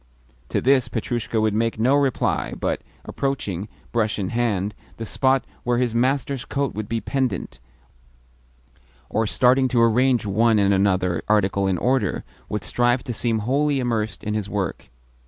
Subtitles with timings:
[0.49, 5.77] To this Petrushka would make no reply, but, approaching, brush in hand, the spot where
[5.77, 7.59] his master's coat would be pendent,
[9.11, 13.79] or starting to arrange one and another article in order, would strive to seem wholly
[13.79, 14.89] immersed in his work.